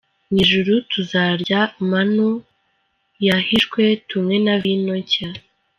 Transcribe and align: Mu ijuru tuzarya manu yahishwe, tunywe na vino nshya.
Mu 0.29 0.35
ijuru 0.43 0.71
tuzarya 0.91 1.59
manu 1.89 2.29
yahishwe, 3.27 3.81
tunywe 4.07 4.35
na 4.45 4.55
vino 4.63 4.93
nshya. 5.03 5.29